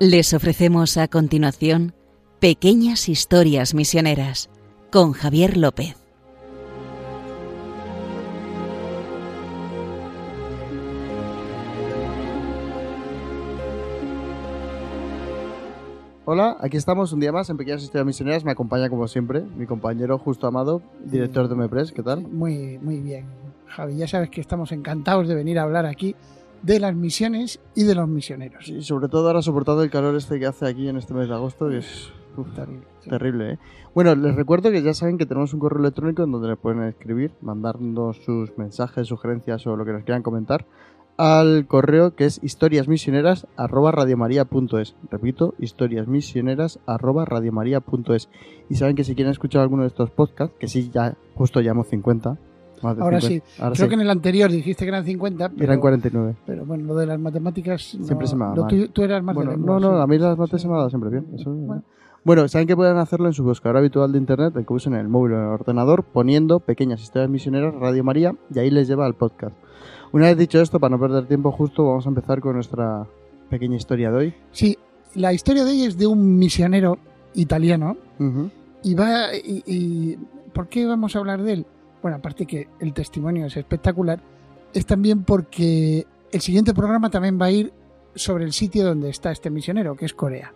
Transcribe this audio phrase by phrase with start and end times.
[0.00, 1.92] Les ofrecemos a continuación
[2.38, 4.48] Pequeñas Historias Misioneras
[4.92, 5.96] con Javier López.
[16.26, 18.44] Hola, aquí estamos un día más en Pequeñas Historias Misioneras.
[18.44, 21.90] Me acompaña como siempre mi compañero Justo Amado, director de Mepres.
[21.90, 22.22] ¿Qué tal?
[22.22, 23.26] Muy, muy bien,
[23.66, 23.96] Javi.
[23.96, 26.14] Ya sabes que estamos encantados de venir a hablar aquí
[26.62, 28.68] de las misiones y de los misioneros.
[28.68, 31.34] Y sobre todo ahora soportando el calor este que hace aquí en este mes de
[31.34, 32.86] agosto, que es uf, Terrible.
[33.08, 33.52] terrible.
[33.52, 33.58] ¿eh?
[33.94, 36.82] Bueno, les recuerdo que ya saben que tenemos un correo electrónico en donde les pueden
[36.84, 40.66] escribir, mandarnos sus mensajes, sugerencias o lo que nos quieran comentar
[41.18, 44.94] al correo que es historiasmisioneras@radiomaria.es.
[45.10, 48.28] Repito, historiasmisioneras@radiomaria.es.
[48.70, 51.88] Y saben que si quieren escuchar alguno de estos podcasts, que sí ya justo llevamos
[51.88, 52.47] 50, más de
[52.82, 53.28] Ahora 50.
[53.28, 53.42] sí.
[53.62, 53.88] Ahora Creo sí.
[53.88, 56.34] que en el anterior dijiste que eran 50, pero, eran 49.
[56.46, 57.96] pero bueno, lo de las matemáticas...
[57.98, 58.54] no- Siempre se me mal.
[58.68, 60.02] tuyo- tú eras más Bueno, de no, no, sí.
[60.02, 61.26] a mí las mates se me ha dado siempre bien.
[61.34, 61.82] Eso, Bueno.
[62.24, 62.48] bueno.
[62.48, 65.08] saben que pueden hacerlo en su buscador habitual de internet, el que usen en el
[65.08, 69.06] móvil o en el ordenador, poniendo pequeñas historias misioneras Radio María y ahí les lleva
[69.06, 69.54] al podcast.
[70.12, 73.06] Una vez dicho esto, para no perder tiempo justo, vamos a empezar con nuestra
[73.50, 74.34] pequeña historia de hoy.
[74.52, 74.78] Sí,
[75.14, 76.98] la historia de hoy es de un misionero
[77.34, 77.96] italiano
[78.82, 79.34] y va...
[79.34, 80.18] Y, y-
[80.52, 81.66] ¿Por qué vamos a hablar de él?
[82.02, 84.20] Bueno, aparte que el testimonio es espectacular,
[84.72, 87.72] es también porque el siguiente programa también va a ir
[88.14, 90.52] sobre el sitio donde está este misionero, que es Corea.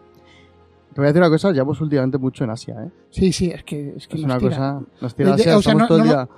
[0.94, 2.90] Te voy a decir una cosa, llevamos últimamente mucho en Asia, ¿eh?
[3.11, 4.50] Sí, sí, es que, es que Es nos una tira.
[4.50, 4.80] cosa...
[5.00, 6.28] Nos tira Asia, o sea, no- todo el no día...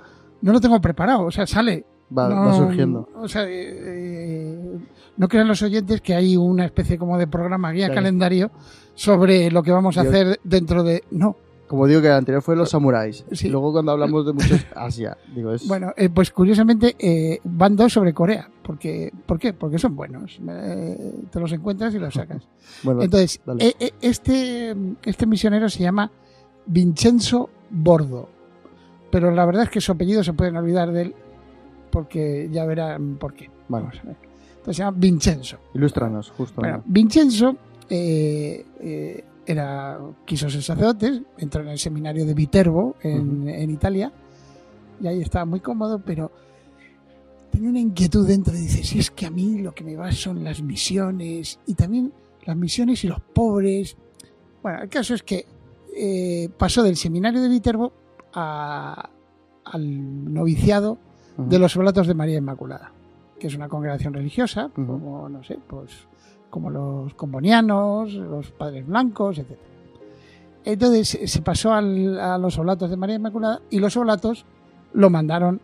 [0.41, 1.85] No lo tengo preparado, o sea, sale.
[2.15, 3.09] Va, no, va surgiendo.
[3.15, 4.77] O sea, eh,
[5.17, 8.51] no crean los oyentes que hay una especie como de programa guía calendario
[8.93, 11.03] sobre lo que vamos a hacer dentro de...
[11.11, 11.35] No,
[11.67, 13.25] Como digo que el anterior fue los samuráis.
[13.31, 13.49] Sí.
[13.49, 15.67] Luego cuando hablamos de muchos Asia, digo, es...
[15.67, 18.49] bueno, eh, pues curiosamente eh, van dos sobre Corea.
[18.61, 19.53] Porque, ¿Por qué?
[19.53, 20.39] Porque son buenos.
[20.47, 22.47] Eh, te los encuentras y los sacas.
[22.83, 23.41] bueno, Entonces,
[24.01, 26.11] este, este misionero se llama
[26.67, 28.29] Vincenzo Bordo.
[29.11, 31.15] Pero la verdad es que su apellido se pueden olvidar de él
[31.89, 33.49] porque ya verán por qué.
[33.69, 33.85] Vale.
[33.85, 34.17] Vamos a ver.
[34.57, 35.57] Entonces se llama Vincenzo.
[35.73, 36.61] ilústranos, justo.
[36.61, 36.83] Bueno, ¿no?
[36.85, 37.55] Vincenzo
[39.45, 44.11] era, quiso ser sacerdote, entró en el seminario de Viterbo en, en Italia
[45.01, 46.31] y ahí estaba muy cómodo, pero
[47.51, 48.53] tenía una inquietud dentro.
[48.53, 52.11] Dice, si es que a mí lo que me va son las misiones y también
[52.45, 53.97] las misiones y los pobres.
[54.63, 55.45] Bueno, el caso es que
[55.95, 57.93] eh, pasó del seminario de Viterbo
[58.33, 59.09] a-
[59.65, 60.97] al noviciado
[61.37, 62.91] de los Oblatos de María Inmaculada,
[63.39, 65.91] que es una congregación religiosa, como no sé, pues
[66.55, 69.59] como los combonianos, los padres blancos, etc.
[70.63, 74.45] Entonces se- pasó al- a los Oblatos de María Inmaculada y los Oblatos
[74.93, 75.59] lo mandaron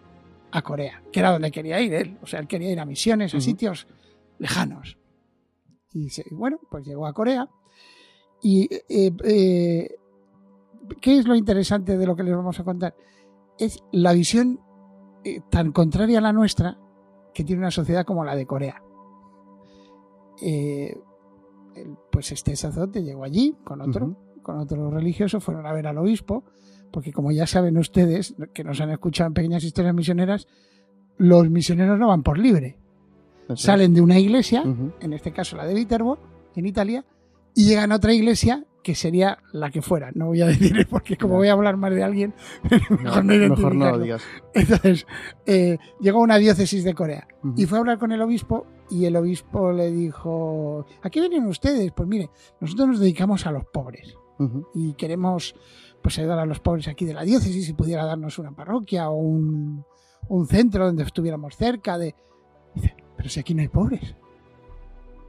[0.52, 2.18] a Corea, que era donde quería ir él.
[2.22, 3.88] O sea, él quería ir a misiones, a sitios
[4.38, 4.98] lejanos.
[5.94, 7.48] Y bueno, pues llegó a Corea.
[8.44, 9.96] Y eh, eh,
[11.00, 12.94] ¿qué es lo interesante de lo que les vamos a contar?
[13.58, 14.60] Es la visión
[15.24, 16.78] eh, tan contraria a la nuestra
[17.34, 18.84] que tiene una sociedad como la de Corea.
[20.42, 20.98] Eh,
[22.12, 26.44] pues este sacerdote llegó allí con otro, con otro religioso, fueron a ver al obispo,
[26.92, 30.48] porque como ya saben ustedes, que nos han escuchado en pequeñas historias misioneras,
[31.18, 32.78] los misioneros no van por libre.
[33.48, 33.62] Es.
[33.62, 36.18] Salen de una iglesia, en este caso la de Viterbo,
[36.56, 37.06] en Italia,
[37.56, 40.12] y llegan a otra iglesia que sería la que fuera.
[40.14, 42.34] No voy a decir porque como voy a hablar más de alguien,
[42.70, 43.92] mejor no, mejor no identificarlo.
[43.92, 44.24] lo digas.
[44.54, 45.06] Entonces,
[45.46, 49.06] eh, llegó a una diócesis de Corea y fue a hablar con el obispo y
[49.06, 51.92] el obispo le dijo, ¿a qué vienen ustedes?
[51.92, 52.30] Pues mire,
[52.60, 54.16] nosotros nos dedicamos a los pobres
[54.74, 55.56] y queremos
[56.02, 59.18] pues ayudar a los pobres aquí de la diócesis si pudiera darnos una parroquia o
[59.18, 59.86] un,
[60.30, 62.16] un centro donde estuviéramos cerca de...
[62.74, 64.16] Dice, pero si aquí no hay pobres.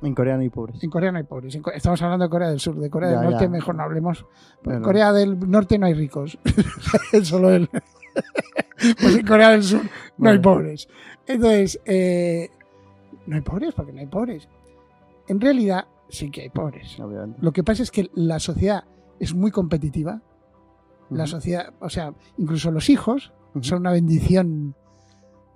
[0.03, 0.83] En coreano y pobres.
[0.83, 1.59] En Corea no hay pobres.
[1.75, 2.77] Estamos hablando de Corea del Sur.
[2.77, 3.51] De Corea Ya, del Norte ya.
[3.51, 4.27] mejor no hablemos.
[4.65, 4.83] En.
[4.83, 6.39] Corea del Norte no hay ricos.
[7.23, 7.69] Solo él.
[9.01, 9.83] pues en Corea del Sur
[10.19, 10.89] no hay pobres.
[11.27, 12.51] Entonces, eh,
[13.27, 14.49] no hay pobres porque no hay pobres.
[15.29, 16.99] En realidad sí que hay pobres.
[16.99, 17.39] Obviamente.
[17.41, 18.85] Lo que pasa es que la sociedad
[19.21, 20.21] es muy competitiva.
[21.11, 24.75] La sociedad, o sea, incluso los hijos son una bendición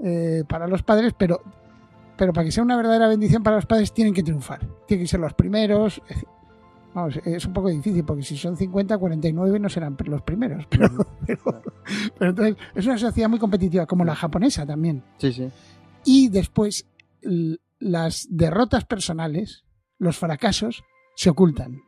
[0.01, 1.41] eh, para los padres, pero,
[2.17, 4.61] pero para que sea una verdadera bendición para los padres tienen que triunfar.
[4.87, 6.01] Tienen que ser los primeros.
[6.95, 10.67] Vamos, es un poco difícil porque si son 50, 49 no serán los primeros.
[10.71, 10.89] Pero,
[11.27, 11.63] pero,
[12.19, 15.03] pero entonces es una sociedad muy competitiva, como la japonesa también.
[15.19, 15.51] Sí, sí.
[16.05, 16.87] Y después
[17.79, 19.65] las derrotas personales,
[19.99, 20.85] los fracasos,
[21.17, 21.83] se ocultan.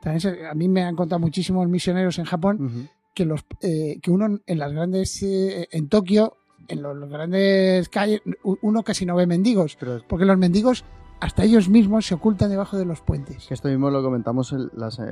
[0.00, 4.40] También a mí me han contado muchísimos misioneros en Japón que los eh, que uno
[4.46, 6.36] en las grandes eh, en Tokio
[6.68, 10.84] en los, los grandes calles uno casi no ve mendigos Pero porque los mendigos
[11.20, 13.46] hasta ellos mismos se ocultan debajo de los puentes.
[13.46, 15.04] Que esto mismo lo comentamos en las, eh,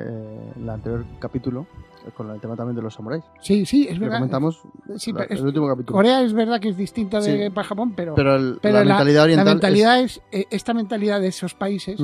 [0.56, 1.66] el anterior capítulo,
[2.06, 3.24] eh, con el tema también de los samuráis.
[3.40, 4.18] Sí, sí, es Lo verdad.
[4.18, 4.60] comentamos
[4.96, 5.96] Sí, la- pero es- el último capítulo.
[5.96, 7.50] Corea es verdad que es distinta de Sí.
[7.50, 9.46] para Japón, pero, pero el- pero la, mentalidad oriental.
[9.46, 11.98] la mentalidad es, eh, esta mentalidad de esos países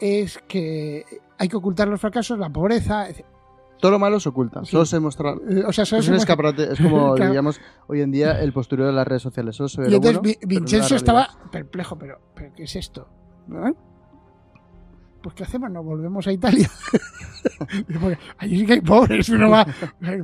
[0.00, 1.04] es que
[1.38, 3.24] hay que ocultar los fracasos, la pobreza, etc.
[3.80, 4.64] Todo lo malo se oculta.
[4.64, 4.72] Sí.
[4.72, 5.34] Solo se muestra.
[5.48, 6.72] Eh, o sea, solo Es se un muestra- escaparate.
[6.72, 7.30] Es como, Claro.
[7.30, 9.54] digamos, hoy en día el postureo de las redes sociales.
[9.56, 13.08] Solo se ve Y entonces bueno, Vincenzo estaba perplejo, pero, pero ¿qué es esto?
[13.46, 13.74] ¿No?
[15.22, 15.70] Pues ¿qué hacemos?
[15.70, 16.68] Nos volvemos a Italia.
[18.38, 19.28] Allí sí que hay pobres.
[19.28, 19.66] Uno va,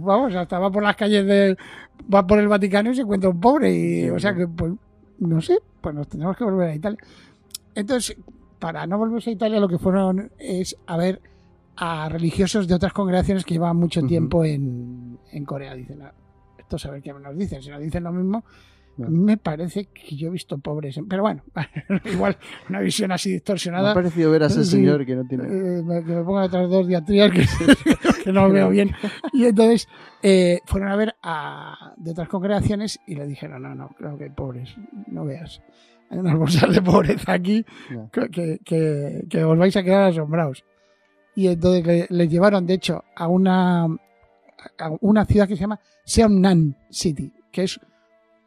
[0.00, 1.57] vamos, hasta va por las calles de,
[2.12, 3.73] va por el Vaticano y se encuentra un pobre.
[3.75, 4.73] Y, Sí, o sea que, pues,
[5.19, 6.99] no sé, pues nos tenemos que volver a Italia.
[7.75, 8.17] Entonces,
[8.59, 11.21] para no volverse a Italia, lo que fueron es a ver
[11.76, 15.75] a religiosos de otras congregaciones que llevaban mucho tiempo en, en Corea.
[15.75, 16.12] Dicen, "Ah,
[16.59, 17.62] esto a ver qué nos dicen.
[17.62, 18.44] Si nos dicen lo mismo,
[18.97, 20.99] me parece que yo he visto pobres.
[21.09, 21.43] Pero bueno,
[22.05, 22.37] igual
[22.69, 23.93] una visión así Me ha distorsionada.
[23.94, 24.71] parecido ver a ese Sí.
[24.73, 25.44] señor que no tiene.
[25.44, 27.44] eh, me- que me pongan otras dos diatrías que,
[28.25, 28.93] que no veo bien.
[29.32, 29.88] Y entonces
[30.23, 34.25] eh, fueron a ver a, de otras congregaciones y le dijeron, no, no, creo que
[34.25, 34.75] hay pobres,
[35.09, 35.61] no veas.
[36.11, 37.65] Hay unas bolsas de pobreza aquí
[38.12, 38.61] que-
[39.29, 40.65] que os vais a quedar asombrados.
[41.37, 45.81] Y entonces le, les llevaron, de hecho, a una, a una ciudad que se llama
[46.05, 47.81] Seongnam City, que es,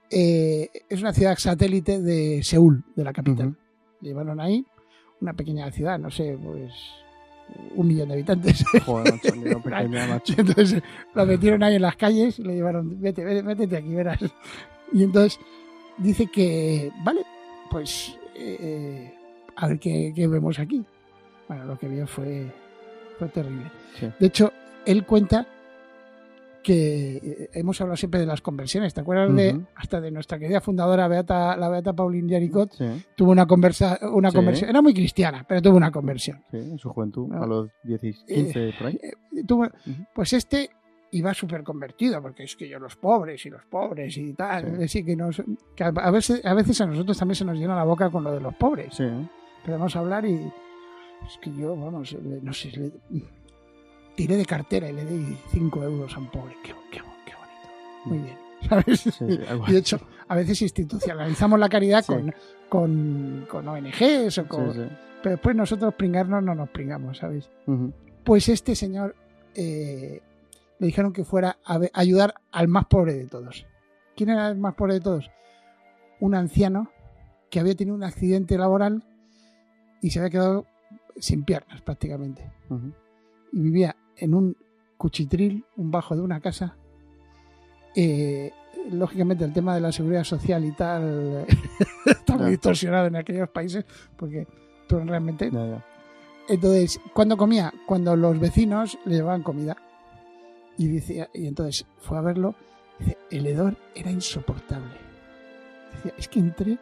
[0.09, 3.57] eh, es una ciudad satélite de Seúl, de la capital.
[4.01, 4.65] Le llevaron ahí,
[5.21, 6.71] una pequeña ciudad, no sé, pues
[7.75, 8.63] un millón de habitantes.
[8.85, 10.33] Joder, macho, pequeña, macho.
[10.37, 10.81] Entonces
[11.13, 14.19] lo metieron ahí en las calles y le llevaron, vete, vete, métete aquí, verás.
[14.93, 15.39] Y entonces
[15.97, 17.21] dice que, vale,
[17.69, 19.13] pues eh,
[19.55, 20.85] a ver qué, qué vemos aquí.
[21.47, 22.51] Bueno, lo que vio fue,
[23.17, 23.71] fue terrible.
[23.99, 24.09] Sí.
[24.19, 24.51] De hecho,
[24.85, 25.45] él cuenta
[26.63, 28.93] que eh, hemos hablado siempre de las conversiones.
[28.93, 29.65] ¿Te acuerdas de Ujú.
[29.75, 32.73] hasta de nuestra querida fundadora Beata, la Beata Pauline Yaricot?
[32.73, 34.35] Sí, Tuvo una conversa, una Sí.
[34.35, 34.69] conversión.
[34.69, 36.43] Era muy cristiana, pero tuvo una conversión.
[36.51, 37.43] sí, en su juventud, No.
[37.43, 38.99] a los 10, 15, por ahí.
[39.01, 39.69] Eh, tuvo-
[40.13, 40.69] pues este
[41.11, 45.05] iba súper convertido, porque es que yo los pobres y los pobres y tal, Sí.
[45.05, 45.41] que, nos,
[45.73, 48.31] que a, veces, a veces a nosotros también se nos llena la boca con lo
[48.33, 49.01] de los pobres.
[49.65, 50.51] Podemos hablar y
[51.25, 52.91] es que yo, vamos, no sé, le-
[54.15, 56.55] tiré de cartera y le di 5 euros a un pobre.
[56.63, 58.05] Qué, qué, qué bonito.
[58.05, 58.37] Muy bien.
[58.69, 58.99] ¿Sabes?
[59.01, 62.13] sí, sí, algo Y de hecho, a veces institucionalizamos la caridad Sí.
[62.13, 62.33] con,
[62.69, 64.73] con, con ONGs o con...
[65.21, 67.49] Pero después nosotros pringarnos no nos pringamos, ¿sabes?
[68.23, 69.15] Pues este señor
[69.55, 70.21] eh,
[70.79, 73.65] le dijeron que fuera a ayudar al más pobre de todos.
[74.15, 75.29] ¿Quién era el más pobre de todos?
[76.19, 76.89] Un anciano
[77.49, 79.03] que había tenido un accidente laboral
[80.01, 80.65] y se había quedado
[81.19, 82.51] sin piernas prácticamente.
[83.51, 84.57] Y vivía en un
[84.97, 86.75] cuchitril, un bajo de una casa.
[87.95, 88.51] Eh,
[88.91, 91.45] lógicamente el tema de la seguridad social y tal
[92.05, 94.47] está muy distorsionado en aquellos países porque
[94.87, 95.49] tú realmente
[96.49, 97.73] entonces, ¿cuándo comía?
[97.85, 99.77] Cuando los vecinos le llevaban comida.
[100.77, 102.55] Y decía, y entonces fue a verlo,
[102.99, 104.93] dice, el hedor era insoportable.
[105.95, 106.77] Decía, es que entré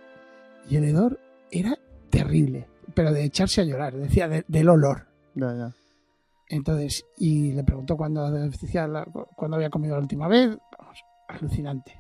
[0.70, 5.08] y el hedor era terrible, pero de echarse a llorar, decía, de- del olor.
[5.36, 5.74] Ya, ya.
[6.50, 8.22] Entonces, y le preguntó cuándo,
[9.36, 10.58] cuándo había comido la última vez.
[10.80, 11.98] Vamos, alucinante.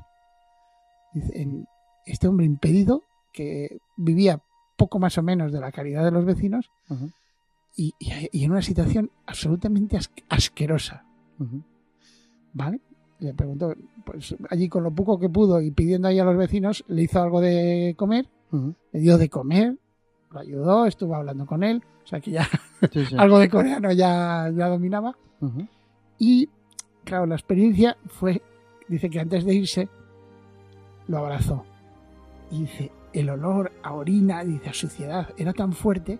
[1.13, 1.67] Dice, en-
[2.05, 3.01] este hombre impedido,
[3.33, 4.39] que vivía
[4.77, 7.09] poco más o menos de la caridad de los vecinos, Ujú.
[7.75, 11.03] y, y- y en una situación absolutamente as- asquerosa,
[11.39, 11.63] Ujú.
[12.53, 12.79] ¿vale?
[13.19, 13.73] Le preguntó,
[14.05, 17.21] pues allí con lo poco que pudo y pidiendo ahí a los vecinos, le hizo
[17.21, 18.75] algo de comer, Ujú.
[18.91, 19.77] le dio de comer,
[20.35, 22.47] lo ayudó, estuvo hablando con él, o sea que ya
[22.91, 23.15] Sí, sí.
[23.17, 25.15] algo de coreano ya, ya dominaba.
[25.41, 25.67] Ujú.
[26.19, 26.49] Y
[27.03, 28.41] claro, la experiencia fue,
[28.87, 29.89] dice que antes de irse,
[31.07, 31.63] lo abrazó.
[32.51, 36.19] Y dice, el olor a orina, dice, a suciedad, era tan fuerte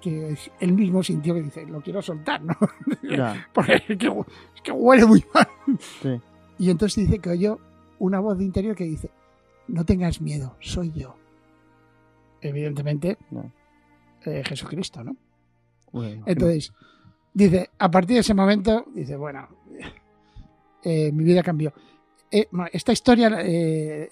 [0.00, 2.54] que él mismo sintió que dice, lo quiero soltar, ¿no?
[3.02, 4.06] Ya, Porque es que,
[4.54, 5.48] es que huele muy mal.
[6.02, 6.20] sí.
[6.58, 7.58] Y entonces dice que oyó
[7.98, 9.10] una voz de interior que dice,
[9.66, 11.16] no tengas miedo, soy yo.
[12.48, 13.50] Evidentemente, No.
[14.24, 15.16] eh, Jesucristo, ¿no?
[15.92, 16.22] Bueno.
[16.26, 16.72] Entonces,
[17.32, 19.48] dice, a partir de ese momento, dice, bueno,
[20.82, 21.72] eh, mi vida cambió.
[22.30, 24.08] Eh, esta historia eh,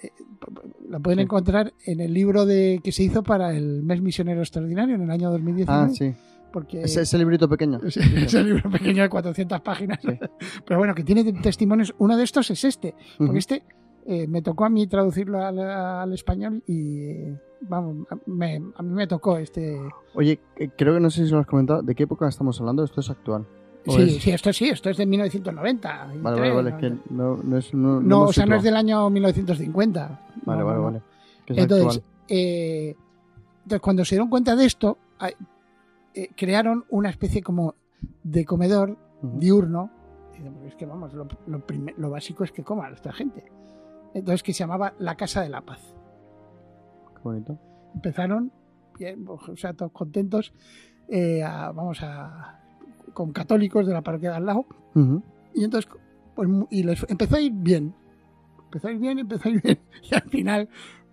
[0.89, 1.23] la pueden Sí.
[1.23, 5.11] encontrar en el libro de que se hizo para el mes misionero extraordinario en el
[5.11, 5.83] año 2019.
[5.85, 6.13] Ah, sí.
[6.51, 7.79] Porque Ese, ese librito pequeño.
[7.85, 9.99] ese, ese libro pequeño de 400 páginas.
[10.01, 10.17] Sí.
[10.65, 11.93] Pero bueno, que tiene testimonios.
[11.97, 12.95] Uno de estos es este.
[13.17, 13.63] Porque este
[14.05, 17.25] eh, me tocó a mí traducirlo al, al español y
[17.61, 19.79] vamos, a- me- a mí me tocó este.
[20.13, 21.81] Oye, eh, creo que no sé si lo has comentado.
[21.81, 22.83] ¿De qué época estamos hablando?
[22.83, 23.45] Esto es actual.
[23.85, 26.07] ¿O Sí, es- sí, esto sí, esto es de 1990.
[26.21, 26.69] Vale, vale, vale.
[26.71, 27.73] es que no, no es.
[27.73, 30.19] No, No, hemos o sea, no es del año 1950.
[30.45, 30.83] Vale, No, vale, no, no.
[30.83, 31.01] vale.
[31.47, 32.95] Entonces, eh,
[33.63, 34.97] Entonces, cuando se dieron cuenta de esto,
[36.13, 37.75] eh, crearon una especie como
[38.23, 39.39] de comedor Ujú.
[39.39, 39.89] diurno.
[40.33, 41.61] Dicen, "Pues es que vamos, lo, lo
[41.97, 43.45] lo básico es que coma esta gente.
[44.13, 45.79] Entonces, que se llamaba la Casa de la Paz.
[47.15, 47.57] Qué bonito.
[47.95, 48.51] Empezaron,
[48.97, 50.53] bien, o sea, todos contentos,
[51.07, 52.59] eh, a- vamos a
[53.13, 54.65] con católicos de la parroquia de al lado.
[54.95, 55.21] Ujú.
[55.53, 55.89] Y entonces,
[56.35, 57.93] pues, y les empezó a ir bien.
[58.65, 59.79] Empezó a ir bien, empezó a ir bien.
[60.11, 60.69] Y al final,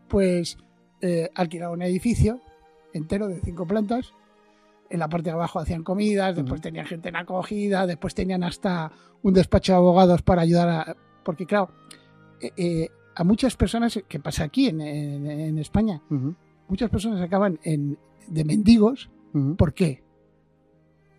[0.09, 0.57] pues,
[1.03, 2.41] eh, alquilaron un edificio
[2.95, 4.13] entero de cinco plantas.
[4.89, 6.63] En la parte de abajo hacían comidas, después Ujú.
[6.63, 8.91] tenían gente en acogida, después tenían hasta
[9.23, 10.97] un despacho de abogados para ayudar a...
[11.23, 11.71] Porque claro,
[12.41, 16.01] eh, eh, a muchas personas, que pasa aquí en, en- en España,
[16.69, 19.11] muchas personas acaban en, de mendigos.
[19.57, 20.03] ¿Por qué?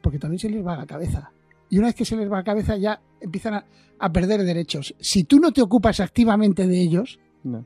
[0.01, 1.31] Porque también se les va la cabeza.
[1.69, 3.65] Y una vez que se les va la cabeza ya empiezan a,
[3.99, 4.93] a perder derechos.
[4.99, 7.65] Si tú no te ocupas activamente de ellos, No.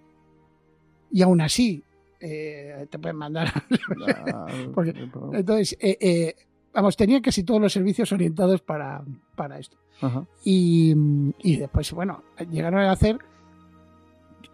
[1.12, 1.84] y aún así
[2.20, 3.48] eh, te pueden mandar...
[3.48, 3.66] a-
[4.34, 4.94] Ah, Porque-
[5.34, 6.36] Entonces, eh, eh,
[6.74, 9.04] vamos, tenía casi todos los servicios orientados para,
[9.36, 9.78] para esto.
[10.02, 10.26] Ajá.
[10.44, 10.94] Y,
[11.42, 12.22] y después, bueno,
[12.52, 13.18] llegaron a hacer,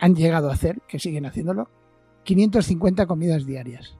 [0.02, 1.70] han llegado a hacer, que siguen haciéndolo,
[2.24, 3.96] 550 comidas diarias.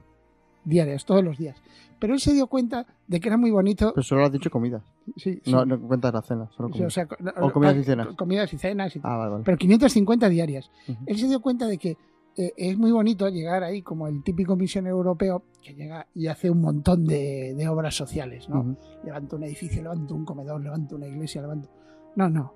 [0.64, 1.56] Diarias, todos los días.
[1.98, 3.92] Pero él se dio cuenta de que era muy bonito.
[3.94, 4.82] Pero solo has dicho comidas.
[5.16, 5.52] Sí, sí.
[5.52, 6.50] No, no cuentas la cena.
[6.56, 6.86] Solo comidas.
[6.88, 8.08] o sea, co- O comidas y ah, cenas.
[8.16, 8.96] Comidas y cenas.
[8.96, 9.44] y ah, vale, vale.
[9.44, 10.70] Pero 550 diarias.
[11.06, 11.96] Él se dio cuenta de que
[12.36, 16.50] eh, es muy bonito llegar ahí como el típico misionero europeo que llega y hace
[16.50, 18.60] un montón de, de obras sociales, ¿no?
[18.60, 18.76] Ujú.
[19.04, 21.68] Levanto un edificio, levanto un comedor, levanto una iglesia, levanto...
[22.16, 22.54] No, no.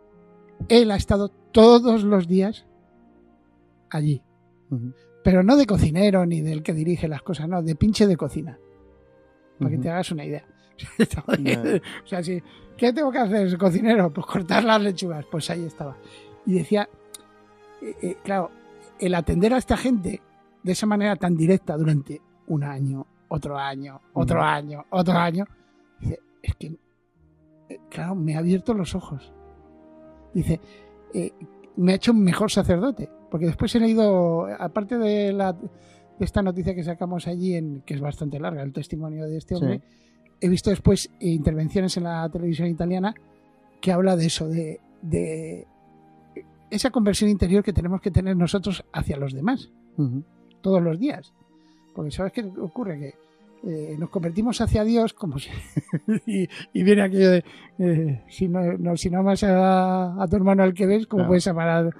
[0.69, 2.67] Él ha estado todos los días
[3.91, 4.23] allí.
[5.23, 8.59] Pero no de cocinero ni del que dirige las cosas, no, de pinche de cocina.
[9.59, 10.45] Para que te hagas una idea.
[12.05, 12.43] O sea, si,
[12.77, 14.13] ¿qué tengo que hacer, cocinero?
[14.13, 15.25] Pues cortar las lechugas.
[15.31, 15.97] Pues ahí estaba.
[16.45, 16.89] Y decía,
[17.81, 18.51] eh, eh, claro,
[18.99, 20.21] el atender a esta gente
[20.63, 25.45] de esa manera tan directa durante un año, otro año, otro año, otro año,
[26.01, 26.77] dice, es que,
[27.69, 29.33] eh, claro, me ha abierto los ojos.
[30.35, 30.61] Dice,
[31.15, 31.33] eh,
[31.77, 33.11] me ha hecho un mejor sacerdote.
[33.31, 37.95] Porque después he leído, aparte de, la, de esta noticia que sacamos allí, en, que
[37.95, 39.61] es bastante larga, el testimonio de este Sí.
[39.63, 39.81] hombre,
[40.41, 43.15] he visto después intervenciones en la televisión italiana
[43.81, 45.67] que habla de eso, de, de
[46.71, 49.71] esa conversión interior que tenemos que tener nosotros hacia los demás,
[50.61, 51.33] todos los días.
[51.95, 52.99] Porque ¿sabes qué ocurre?
[52.99, 53.15] Que
[53.93, 55.51] eh, nos convertimos hacia Dios como si...
[56.27, 57.45] y, y viene aquello de,
[57.79, 61.21] eh, si, no, no- si no amas a, a tu hermano al que ves, ¿cómo
[61.21, 61.29] Claro.
[61.29, 61.91] puedes amar a,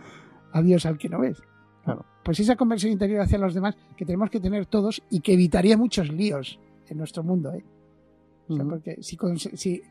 [0.57, 1.43] a Dios al que no ves?
[1.85, 2.05] Claro.
[2.25, 5.77] Pues esa conversión interior hacia los demás que tenemos que tener todos y que evitaría
[5.77, 6.59] muchos líos
[6.89, 7.53] en nuestro mundo.
[7.53, 7.65] ¿eh?
[8.49, 9.17] O sea, porque si,
[9.55, 9.83] si,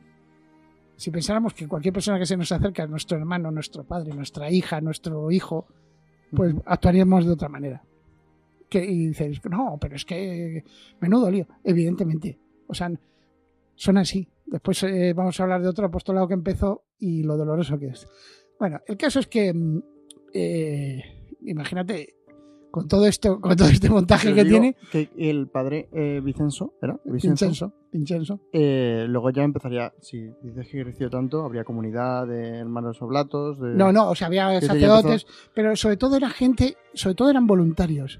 [0.95, 4.81] si pensáramos que cualquier persona que se nos acerca, nuestro hermano, nuestro padre, nuestra hija,
[4.81, 5.67] nuestro hijo,
[6.36, 7.84] pues actuaríamos de otra manera.
[8.69, 10.63] Que, y dices, no, pero es que
[11.00, 11.48] menudo lío.
[11.63, 12.39] Evidentemente.
[12.67, 12.91] O sea,
[13.75, 14.27] son así.
[14.45, 18.07] Después eh, vamos a hablar de otro apostolado que empezó y lo doloroso que es.
[18.60, 19.81] Bueno, el caso es que, mm,
[20.36, 21.01] eh,
[21.44, 22.13] imagínate,
[22.72, 26.74] con todo esto, con todo este montaje Pero que tiene, Que el padre eh, Vicenzo,
[26.82, 27.00] ¿era?
[27.06, 27.72] Vicenzo.
[27.92, 33.60] Vincenzo, Eh, luego ya empezaría, si dices que creció tanto, habría comunidad de hermanos oblatos.
[33.62, 33.70] De...
[33.75, 38.20] No, no, o sea, había sacerdotes, pero sobre todo era gente, sobre todo eran voluntarios.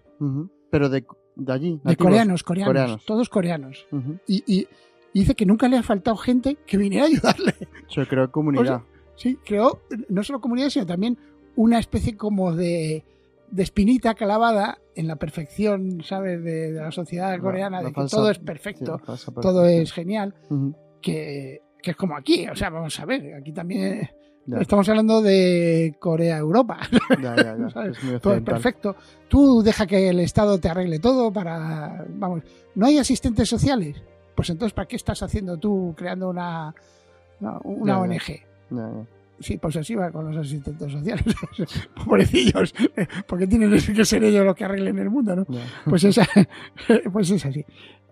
[0.72, 1.06] Pero de,
[1.36, 1.82] de allí.
[1.84, 3.06] de coreanos, coreanos, coreanos.
[3.06, 3.86] todos coreanos.
[4.28, 4.68] Y- y
[5.14, 7.54] dice que nunca le ha faltado gente que viniera a ayudarle.
[7.90, 8.84] Se creó comunidad.
[9.18, 11.18] Sí, creó no solo comunidad, sino también
[11.56, 13.04] una especie como de,
[13.52, 18.06] de espinita clavada en la perfección, ¿sabes?, de, de la sociedad coreana, la de que
[18.10, 19.00] todo es perfecto,
[19.42, 20.34] todo es genial,
[21.02, 22.48] que, que es como aquí.
[22.48, 24.10] O sea, vamos a ver, aquí también
[24.46, 26.80] Ya, estamos hablando de Corea-Europa.
[27.22, 27.70] ya, ya, ya.
[27.70, 27.98] ¿sabes?
[27.98, 28.96] Es muy todo es perfecto.
[29.28, 32.06] Tú deja que el Estado te arregle todo para...
[32.10, 32.44] Vamos,
[32.76, 34.02] ¿no hay asistentes sociales?
[34.36, 36.74] Pues entonces, ¿para qué estás haciendo tú creando una,
[37.64, 38.00] una, Ya.
[38.00, 38.28] ONG?
[38.70, 38.92] Ya.
[39.40, 41.26] Sí, posesiva con los asistentes sociales.
[42.06, 42.74] Pobrecillos.
[43.28, 45.46] Porque tienen que ser ellos los que arreglen el mundo, ¿no?
[45.86, 46.26] Pues, esa,
[47.12, 47.66] pues es así.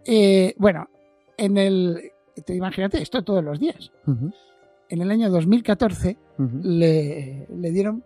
[0.05, 0.89] Eh, bueno,
[1.37, 2.11] en el...
[2.45, 3.91] te- Imagínate, esto todos los días.
[4.89, 6.59] En el año 2014 ujú.
[6.61, 8.03] le, le dieron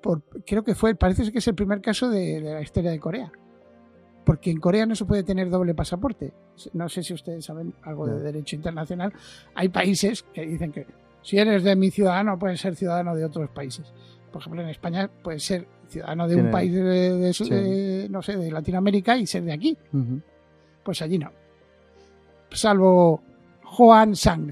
[0.00, 2.98] por creo que fue parece que es el primer caso de, de la historia de
[2.98, 3.30] Corea
[4.24, 6.32] porque en Corea no se puede tener doble pasaporte
[6.72, 9.12] no sé si ustedes saben algo de derecho internacional
[9.54, 10.86] hay países que dicen que
[11.22, 13.92] si eres de mi ciudadano puedes ser ciudadano de otros países
[14.32, 17.48] por ejemplo en España puedes ser ciudadano de un país de, de- sí.
[17.48, 19.76] de- no sé de Latinoamérica y ser de aquí
[20.84, 21.30] pues allí no
[22.50, 23.22] salvo
[23.78, 24.50] Hoan Sang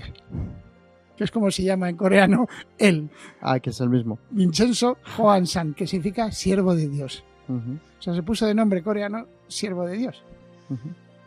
[1.16, 2.46] que es como se llama en coreano
[2.78, 3.10] él
[3.42, 4.18] Ah, que es el mismo.
[4.30, 7.24] Vincenzo Johansan, que significa siervo de Dios.
[7.48, 10.22] O sea, se puso de nombre coreano siervo de Dios.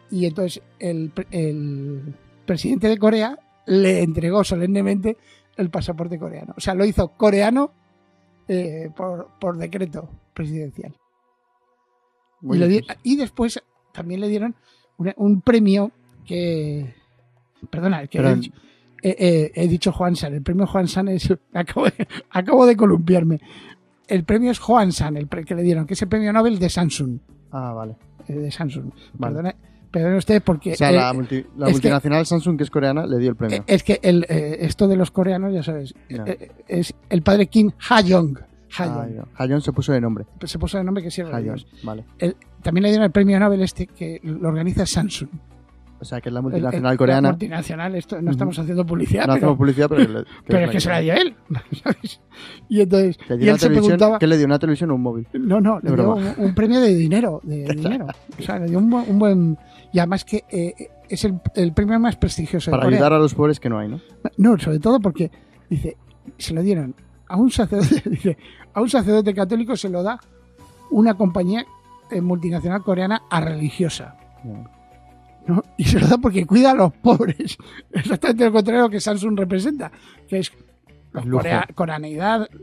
[0.10, 5.18] Y entonces el, el presidente de Corea le entregó solemnemente
[5.58, 6.54] el pasaporte coreano.
[6.58, 7.72] O sea, lo hizo coreano
[8.48, 10.96] eh, por, por decreto presidencial.
[12.42, 13.62] Muy Y, di- después
[13.94, 14.56] también le dieron
[14.98, 15.92] una- un premio
[16.26, 16.94] que...
[17.70, 18.52] Perdona, que he, dicho,
[19.02, 20.34] eh, eh, he dicho Juan San.
[20.34, 21.34] El premio Juan San es...
[21.54, 23.40] Acabo de, acabo de columpiarme.
[24.08, 26.70] El premio es Juan San, el que le dieron, que es el premio Nobel de
[26.70, 27.20] Samsung.
[27.52, 27.96] Ah, vale.
[28.28, 28.92] eh, de Samsung.
[29.14, 29.36] Vale.
[29.36, 29.56] Perdone,
[29.94, 30.74] perdone usted porque...
[30.74, 33.36] O sea, eh, la, multi- la que- multinacional Samsung, que es coreana, le dio el
[33.38, 33.58] premio.
[33.60, 37.48] eh, es que el, eh, esto de los coreanos, ya sabes, eh, es el padre
[37.48, 38.40] Kim Ha-young.
[38.80, 39.06] Ah,
[39.38, 39.62] Ha-young.
[39.62, 40.26] se puso de nombre.
[40.44, 41.68] Se puso el nombre que sirve de Hayon, Dios.
[41.84, 42.04] vale.
[42.18, 45.30] El- también le dieron el premio Nobel este que lo organiza Samsung.
[46.00, 47.28] O sea, que es la multinacional el- coreana.
[47.30, 50.30] La multinacional, esto, no estamos haciendo publicidad, no pero, hacemos publicidad, pero, que le- que
[50.48, 51.36] pero es es que se la dio él.
[51.84, 52.20] ¿sabes?
[52.68, 54.20] Y entonces, y él se televisión- preguntaba.
[54.20, 54.46] ¿Qué le dio?
[54.48, 55.28] ¿Una televisión o un móvil?
[55.34, 57.40] No, no, le De dio un, un premio de dinero.
[57.44, 58.08] De dinero.
[58.38, 59.58] O sea, le dio un un buen-
[59.94, 60.74] y además que eh,
[61.08, 64.02] es el, el premio más prestigioso Para ayudar a los pobres que no hay, ¿no?
[64.38, 65.32] No, sobre todo porque,
[65.70, 65.96] dice,
[66.38, 66.94] se lo dieron
[67.28, 68.38] a un sacerdote, dice,
[68.74, 70.20] a un sacerdote católico se lo da
[70.92, 71.66] una compañía
[72.12, 74.18] eh, multinacional coreana a religiosa.
[75.48, 75.62] ¿no?
[75.78, 77.58] Y se lo da porque cuida a los pobres.
[77.92, 79.92] Exactamente lo contrario que Samsung representa,
[80.28, 80.52] que es
[81.30, 81.68] corea-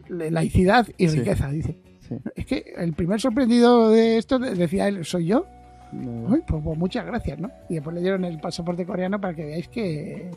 [0.08, 1.18] laicidad y Sí.
[1.18, 1.78] riqueza, dice.
[2.00, 2.14] Sí.
[2.34, 5.46] Es que el primer sorprendido de esto de- decía él, soy yo.
[5.92, 7.50] Uy, pues, pues muchas gracias, ¿no?
[7.68, 10.30] Y después le dieron el pasaporte coreano para que veáis que...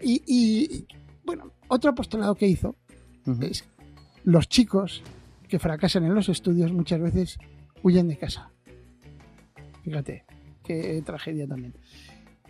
[0.00, 0.86] Y, y,
[1.24, 2.76] bueno, otro apostolado que hizo
[3.26, 3.42] Ujú.
[3.44, 3.64] es
[4.24, 5.02] los chicos
[5.48, 7.38] que fracasan en los estudios muchas veces
[7.82, 8.50] huyen de casa.
[9.82, 10.24] Fíjate,
[10.64, 11.74] qué tragedia también.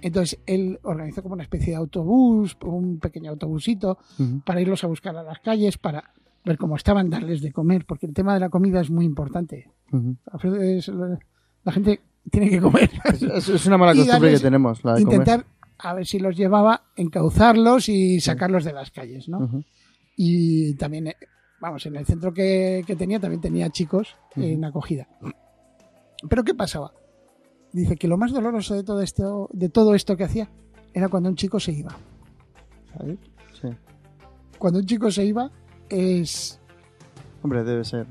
[0.00, 3.98] Entonces él organizó como una especie de autobús, un pequeño autobusito,
[4.44, 6.12] para irlos a buscar a las calles, para
[6.44, 9.70] ver cómo estaban, darles de comer, porque el tema de la comida es muy importante.
[10.30, 10.88] A veces
[11.64, 12.90] la gente tiene que comer.
[13.04, 15.18] Es, una mala Y costumbre darles- que tenemos, la de comer.
[15.18, 15.46] Intentar
[15.78, 19.62] a ver si los llevaba, encauzarlos y sacarlos de las calles, ¿no?
[20.16, 21.16] Y también, eh,
[21.60, 25.06] vamos, en el centro que, que tenía también tenía chicos en acogida.
[26.28, 26.92] Pero ¿qué pasaba?
[27.72, 30.48] Dice que lo más doloroso de todo esto, de todo esto que hacía
[30.94, 31.94] era cuando un chico se iba.
[32.96, 33.18] ¿Sabes?
[33.60, 33.68] Sí.
[34.58, 35.50] Cuando un chico se iba
[35.90, 36.58] es...
[37.42, 38.06] Hombre, debe ser.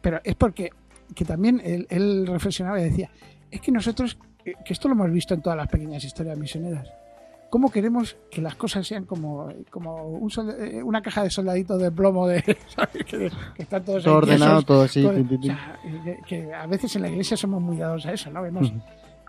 [0.00, 0.70] Pero es porque
[1.14, 3.10] que también él, él reflexionaba y decía,
[3.50, 6.88] es que nosotros, eh, que esto lo hemos visto en todas las pequeñas historias misioneras,
[7.50, 11.80] ¿cómo queremos que las cosas sean como, como un solda- eh, una caja de soldaditos
[11.82, 12.42] de plomo de,
[12.74, 13.04] ¿sabes?
[13.04, 15.02] Que, que están todos Todo ordenado, todo así.
[15.02, 18.30] Todo- o sea, que, que a veces en la iglesia somos muy dados a eso,
[18.30, 18.42] ¿no?
[18.42, 18.80] Vemos, Ujú.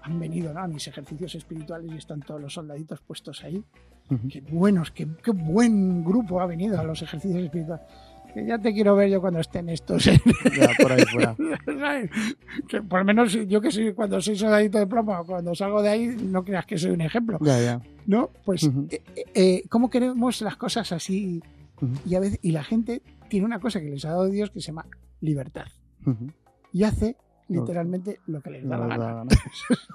[0.03, 0.59] han venido ¿no?
[0.61, 3.63] a mis ejercicios espirituales y están todos los soldaditos puestos ahí.
[4.09, 4.27] Ujú.
[4.29, 7.85] Qué buenos, qué, qué buen grupo ha venido a los ejercicios espirituales.
[8.33, 10.19] Que ya te quiero ver yo cuando estén estos en,
[10.57, 11.35] Ya, por ahí fuera.
[12.67, 15.89] Que por lo menos yo que soy cuando soy soldadito de plomo, cuando salgo de
[15.89, 17.81] ahí, no creas que soy un ejemplo, Ya, ya.
[18.05, 18.29] ¿no?
[18.45, 18.87] Pues, Ujú.
[18.89, 19.01] eh,
[19.33, 21.41] eh, ¿cómo queremos las cosas así?
[21.81, 21.93] Ujú.
[22.05, 24.59] Y a veces, y la gente tiene una cosa que les ha dado Dios que
[24.61, 24.85] se llama
[25.19, 25.67] libertad.
[26.05, 26.31] Ujú.
[26.73, 27.17] Y hace
[27.49, 29.15] literalmente lo que les da No la les da gana.
[29.15, 29.31] la gana.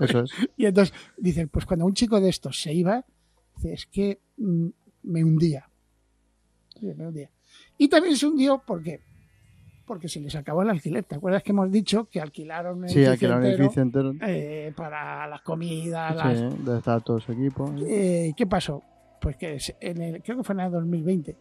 [0.01, 0.31] Eso es.
[0.59, 3.05] Y entonces dicen, pues cuando un chico de estos se iba,
[3.57, 4.67] dice, es que mm,
[5.05, 5.69] me hundía.
[6.79, 7.31] Sí, me hundía.
[7.79, 9.01] Y también se hundió porque
[9.87, 11.05] porque se les acabó el alquiler.
[11.05, 14.13] ¿Te acuerdas que hemos dicho que alquilaron un Sí, edificio un entero, edificio entero.
[14.23, 16.17] eh, para las comidas?
[16.17, 17.73] las- Sí, debe estar todo su equipo.
[17.87, 18.83] Eh, ¿Qué pasó?
[19.21, 21.37] Pues que en el, creo que fue en el 2020.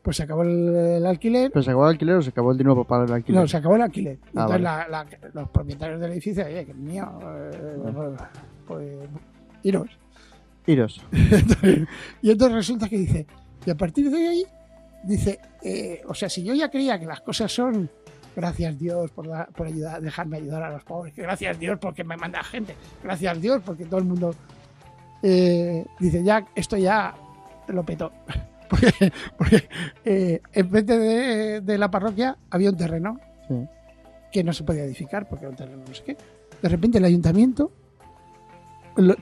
[0.00, 1.50] Pues se acabó el, el alquiler.
[1.50, 3.40] ¿Pero se acabó el alquiler o se acabó el dinero para pagar el alquiler?
[3.42, 4.18] No, se acabó el alquiler.
[4.22, 4.62] Ah, entonces vale.
[4.62, 7.06] la- la- los propietarios del edificio, oye, que mío,
[7.52, 8.16] eh,
[8.66, 9.08] pues
[9.62, 9.90] iros.
[10.66, 11.04] Iros.
[12.22, 13.26] Y entonces resulta que dice,
[13.66, 14.44] y a partir de ahí,
[15.06, 17.88] dice, eh, o sea, si yo ya creía que las cosas son,
[18.34, 22.16] gracias Dios por, da- por ayudar, dejarme ayudar a los pobres, gracias Dios porque me
[22.16, 24.34] manda gente, gracias Dios porque todo el mundo,
[25.22, 27.14] eh, dice, ya, esto ya
[27.68, 28.12] lo petó.
[28.68, 28.90] Porque,
[29.38, 29.68] porque
[30.04, 33.54] eh, en vez de, de la parroquia había un terreno Sí.
[34.32, 36.16] que no se podía edificar porque era un terreno no sé qué.
[36.60, 37.70] De repente el ayuntamiento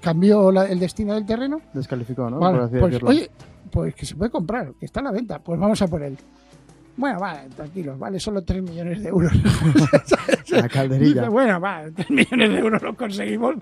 [0.01, 2.43] cambió la- el destino del terreno Descalificó, ¿no?
[2.47, 3.31] Así pues, oye,
[3.75, 6.17] pues que se puede comprar, que está a la venta, pues vamos a por él.
[6.97, 9.33] Bueno, vale, tranquilos, vale solo 3 millones de euros.
[10.51, 11.23] La calderilla.
[11.23, 13.57] Dice, bueno, va, 3 millones de euros lo conseguimos.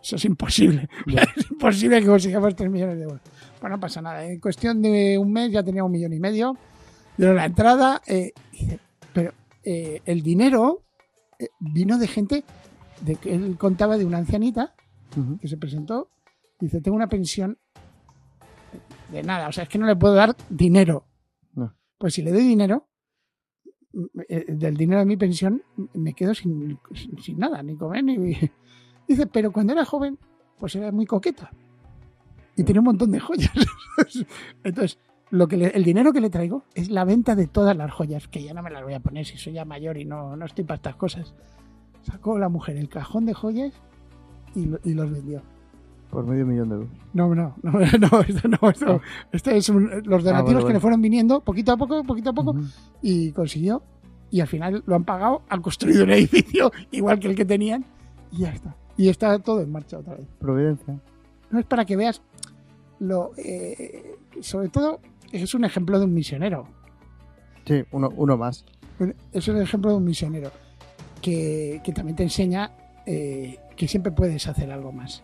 [0.00, 0.88] Eso es imposible.
[1.36, 3.20] Es imposible que consigamos 3 millones de euros.
[3.60, 4.24] Bueno, no pasa nada.
[4.24, 6.56] En cuestión de un mes ya tenía un millón y medio.
[7.16, 8.00] Dieron la entrada.
[8.06, 8.32] eh,
[9.12, 9.32] pero
[9.64, 10.84] eh, el dinero
[11.36, 12.44] eh, vino de gente
[13.00, 14.72] de que él contaba de una ancianita
[15.16, 15.36] Ujú.
[15.38, 16.08] que se presentó,
[16.60, 17.58] dice, tengo una pensión
[19.12, 21.06] de nada, o sea, es que no le puedo dar dinero.
[21.54, 21.74] No.
[21.98, 22.88] Pues si le doy dinero,
[24.28, 25.62] eh, del dinero de mi pensión,
[25.94, 26.78] me quedo sin,
[27.22, 28.36] sin nada, ni comer, ni...
[29.08, 30.18] Dice, pero cuando era joven,
[30.58, 31.50] pues era muy coqueta.
[32.56, 33.50] Y tenía un montón de joyas.
[34.64, 34.98] Entonces,
[35.30, 38.28] lo que le- el dinero que le traigo es la venta de todas las joyas,
[38.28, 40.44] que ya no me las voy a poner si soy ya mayor y no, no
[40.44, 41.34] estoy para estas cosas.
[42.02, 43.72] Sacó la mujer el cajón de joyas
[44.54, 45.42] y, y los vendió.
[46.10, 46.88] Por medio millón de euros.
[47.14, 49.00] No, no, no, no, esto no, esto,
[49.32, 52.30] esto es un- los donativos Ah, vale, que le fueron viniendo poquito a poco, poquito
[52.30, 52.56] a poco,
[53.02, 53.82] y consiguió.
[54.32, 57.84] Y al final lo han pagado, han construido un edificio igual que el que tenían,
[58.32, 58.76] y ya está.
[58.96, 60.26] Y está todo en marcha otra vez.
[60.38, 61.00] Providencia.
[61.50, 62.22] No es para que veas
[62.98, 63.30] lo.
[63.36, 65.00] eh, sobre todo,
[65.32, 66.66] es un ejemplo de un misionero.
[67.66, 68.64] Sí, uno, uno más.
[69.32, 70.50] Es un ejemplo de un misionero
[71.22, 72.70] que, que también te enseña
[73.06, 75.22] eh, que siempre puedes hacer algo más.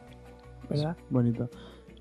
[0.68, 0.96] ¿Verdad?
[1.10, 1.48] Bonito.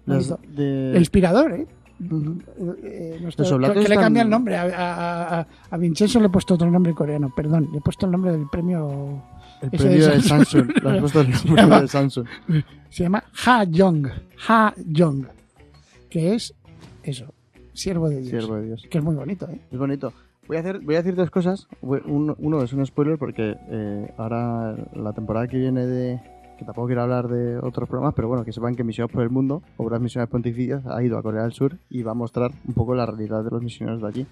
[0.05, 1.67] Las de- Inspirador, ¿eh?
[1.99, 2.37] Ujú.
[2.83, 4.55] Eh, nuestro- Los oblatos que le están- cambia el nombre.
[4.57, 7.69] A, a, a- a Vincenzo le he puesto otro nombre coreano, perdón.
[7.71, 9.23] Le he puesto el nombre del premio.
[9.61, 10.71] El premio de de Samsung.
[10.83, 12.27] Le has puesto el nombre llama- de Samsung.
[12.89, 14.07] Se llama Ha Jong.
[14.47, 15.25] Ha Jong.
[16.09, 16.53] Que es
[17.03, 17.33] eso,
[17.73, 18.29] siervo de Dios.
[18.29, 18.85] Siervo de Dios.
[18.89, 19.59] Que es muy bonito, ¿eh?
[19.71, 20.11] Es bonito.
[20.47, 21.67] Voy a, hacer, voy a decir dos cosas.
[21.81, 26.21] Uno, uno es un spoiler porque eh, ahora la temporada que viene de...
[26.57, 29.29] Que tampoco quiero hablar de otros programas, pero bueno, que sepan que Misiones por el
[29.29, 32.73] Mundo, Obras Misiones Pontificias, ha ido a Corea del Sur y va a mostrar un
[32.73, 34.25] poco la realidad de los misioneros de allí.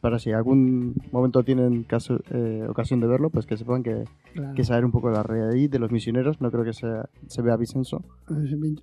[0.00, 4.54] Para si algún momento tienen caso, eh, ocasión de verlo, pues que sepan que, Claro.
[4.54, 6.40] que saber un poco la realidad de los misioneros.
[6.40, 8.02] No creo que sea, se vea Vicenzo.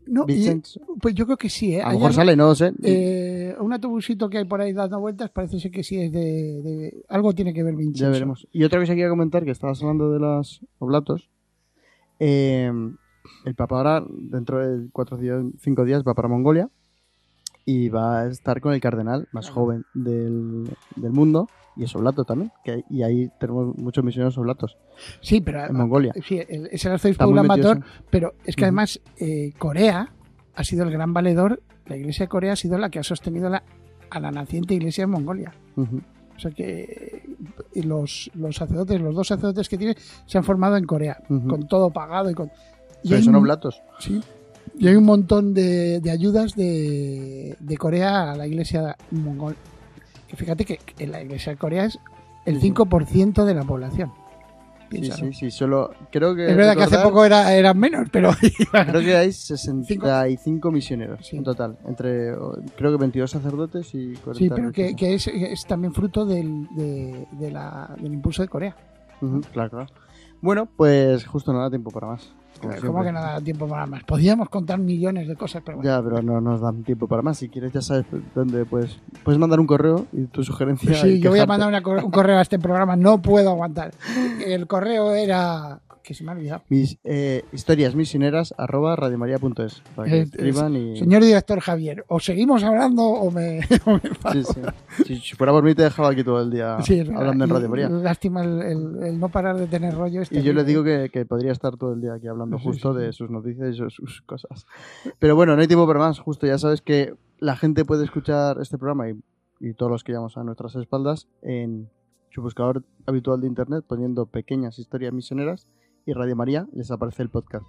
[0.08, 0.82] No, y- Vicenzo.
[1.02, 1.82] pues yo creo que sí, ¿eh?
[1.82, 2.74] A lo mejor sale, no lo sé.
[2.84, 6.62] eh, un autobusito que hay por ahí dando vueltas parece ser que sí es de,
[6.62, 8.04] de- algo tiene que ver Vincenzo.
[8.06, 8.46] Ya veremos.
[8.52, 11.30] Y otra cosa que quería comentar, que estabas hablando de los oblatos.
[12.20, 12.72] Eh,
[13.46, 16.70] el Papa ahora, dentro de cuatro o cinco días, va para Mongolia
[17.66, 22.24] y va a estar con el cardenal más joven del, del mundo y es oblato
[22.24, 22.52] también.
[22.64, 24.78] Que, y ahí tenemos muchos misioneros oblatos
[25.22, 26.14] Sí, pero en Mongolia.
[26.24, 27.80] sí, el- es el arzobispo Bator,
[28.12, 30.14] pero es que además eh, Corea
[30.54, 33.50] ha sido el gran valedor, la iglesia de Corea ha sido la que ha sostenido
[33.50, 33.64] la-
[34.12, 35.54] a la naciente iglesia de Mongolia.
[35.76, 36.02] Ujú.
[36.36, 37.24] O sea que
[37.74, 39.96] y los, los sacerdotes, los dos sacerdotes que tiene,
[40.26, 42.48] se han formado en Corea, con todo pagado y con...
[43.04, 43.82] Y Pero hay son oblatos.
[44.00, 44.22] Sí.
[44.78, 49.56] Y hay un montón de, de ayudas de, de Corea a la iglesia mongol.
[50.28, 52.00] Que fíjate que en la iglesia de Corea es
[52.46, 52.74] el Sí, sí.
[52.74, 54.12] 5% de la población.
[54.92, 55.52] Sí, sí, sí.
[55.52, 56.46] Solo creo que.
[56.50, 58.32] Es verdad que hace poco era, eran menos, pero
[58.72, 61.38] Creo que hay 65 misioneros Sí.
[61.38, 61.78] en total.
[61.86, 62.34] Entre,
[62.76, 67.28] creo que 22 sacerdotes y 40 sí, pero que, es, es también fruto del, de,
[67.32, 68.76] de la- del impulso de Corea.
[69.52, 69.88] Claro, claro.
[70.42, 72.32] Bueno, pues justo no da tiempo para más.
[72.60, 74.04] Como ¿Cómo que no da tiempo para más?
[74.04, 75.90] Podríamos contar millones de cosas, pero bueno.
[75.90, 77.38] Ya, pero no nos dan tiempo para más.
[77.38, 79.00] Si quieres, ya sabes dónde puedes.
[79.24, 80.96] Puedes mandar un correo y tu sugerencia.
[80.96, 83.92] Sí, yo voy a mandar una un correo a este programa, no puedo aguantar.
[84.46, 85.82] El correo era...
[86.06, 86.64] que se me ha olvidado.
[86.70, 90.98] Mis eh, historias misioneras arroba radiomaria.es para que escriban y.
[90.98, 94.36] Señor director Javier, o seguimos hablando o me, o me enfado.
[94.36, 95.04] Sí, sí.
[95.06, 97.70] Si, si fuera por mí, te dejaba aquí todo el día Sí, hablando en Radio
[97.70, 97.90] María.
[97.90, 100.22] Lástima el, el- el no parar de tener rollo.
[100.22, 102.94] este Y yo le digo que, que podría estar todo el día aquí hablando justo
[102.94, 104.66] de sus noticias y sus, sus cosas.
[105.20, 106.20] Pero bueno, no hay tiempo para más.
[106.20, 109.16] Justo ya sabes que la gente puede escuchar este programa y,
[109.60, 111.90] y todos los que llevamos a nuestras espaldas en
[112.30, 115.68] su buscador habitual de internet poniendo pequeñas historias misioneras
[116.06, 117.66] y Radio María les aparece el podcast.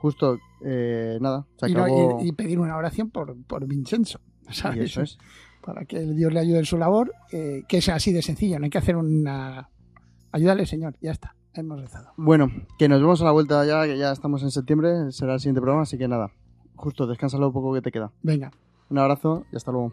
[0.00, 2.18] Justo, eh, nada, se Y, no- acabó.
[2.22, 4.20] y- y pedir una oración por, por Vincenzo.
[4.48, 4.84] y ¿sabes?
[4.90, 5.18] eso es.
[5.64, 8.58] Para que Dios le ayude en su labor, eh, que es así de sencillo.
[8.58, 9.68] No hay que hacer una.
[10.32, 10.96] Ayúdale, Señor.
[11.02, 11.34] Ya está.
[11.54, 12.12] Hemos rezado.
[12.16, 12.48] Bueno,
[12.78, 15.60] que nos vemos a la vuelta ya, que ya estamos en septiembre, será el siguiente
[15.60, 16.30] programa, así que nada.
[16.76, 18.12] Justo, descansa lo poco que te queda.
[18.22, 18.52] Venga.
[18.90, 19.92] Un abrazo y hasta luego.